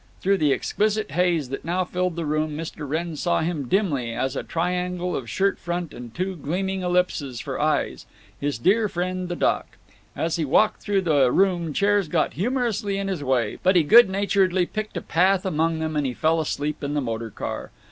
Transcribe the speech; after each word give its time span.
Through 0.19 0.37
the 0.39 0.51
exquisite 0.51 1.11
haze 1.11 1.49
that 1.49 1.63
now 1.63 1.83
filled 1.83 2.15
the 2.15 2.25
room 2.25 2.57
Mr. 2.57 2.89
Wrenn 2.89 3.15
saw 3.15 3.41
him 3.41 3.67
dimly, 3.67 4.15
as 4.15 4.35
a 4.35 4.41
triangle 4.41 5.15
of 5.15 5.29
shirt 5.29 5.59
front 5.59 5.93
and 5.93 6.11
two 6.11 6.35
gleaming 6.35 6.81
ellipses 6.81 7.39
for 7.39 7.61
eyes…. 7.61 8.07
His 8.39 8.57
dear 8.57 8.89
friend, 8.89 9.29
the 9.29 9.35
Doc!… 9.35 9.77
As 10.15 10.37
he 10.37 10.43
walked 10.43 10.81
through 10.81 11.01
the 11.01 11.31
room 11.31 11.71
chairs 11.71 12.07
got 12.07 12.33
humorously 12.33 12.97
in 12.97 13.09
his 13.09 13.23
way, 13.23 13.59
but 13.61 13.75
he 13.75 13.83
good 13.83 14.09
naturedly 14.09 14.65
picked 14.65 14.97
a 14.97 15.01
path 15.01 15.45
among 15.45 15.77
them, 15.77 15.95
and 15.95 16.17
fell 16.17 16.41
asleep 16.41 16.83
in 16.83 16.95
the 16.95 16.99
motor 17.01 17.29
car. 17.29 17.69